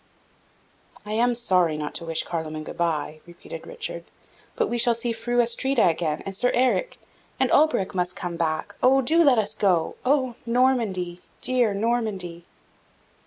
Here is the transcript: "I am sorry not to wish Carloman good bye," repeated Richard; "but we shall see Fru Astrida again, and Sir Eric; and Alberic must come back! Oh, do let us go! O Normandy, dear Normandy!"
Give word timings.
"I 1.05 1.11
am 1.11 1.35
sorry 1.35 1.77
not 1.77 1.93
to 1.93 2.05
wish 2.05 2.23
Carloman 2.25 2.63
good 2.63 2.75
bye," 2.75 3.21
repeated 3.27 3.67
Richard; 3.67 4.05
"but 4.55 4.67
we 4.67 4.79
shall 4.79 4.95
see 4.95 5.11
Fru 5.13 5.39
Astrida 5.41 5.87
again, 5.87 6.23
and 6.25 6.35
Sir 6.35 6.49
Eric; 6.55 6.97
and 7.39 7.51
Alberic 7.51 7.93
must 7.93 8.15
come 8.15 8.35
back! 8.35 8.73
Oh, 8.81 9.03
do 9.03 9.23
let 9.23 9.37
us 9.37 9.53
go! 9.53 9.95
O 10.03 10.33
Normandy, 10.43 11.21
dear 11.41 11.75
Normandy!" 11.75 12.45